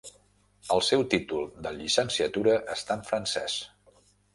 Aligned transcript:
El 0.75 0.81
seu 0.87 1.03
títol 1.11 1.45
de 1.67 1.75
llicenciatura 1.77 2.59
està 2.81 3.01
en 3.01 3.09
francès. 3.15 3.65